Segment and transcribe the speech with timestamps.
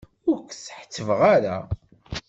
[0.29, 1.57] Ur k-tt-ḥettbeɣ ara.